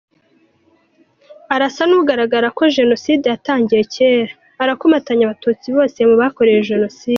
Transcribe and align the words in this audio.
Arasa 1.55 1.83
n’ugaragaza 1.87 2.47
ko 2.57 2.63
jenoside 2.77 3.25
yatangiye 3.29 3.81
cyera, 3.93 4.33
arakomatanya 4.63 5.23
abatutsi 5.25 5.67
bose 5.75 5.97
mu 6.09 6.15
bakorewe 6.21 6.61
jenoside. 6.71 7.09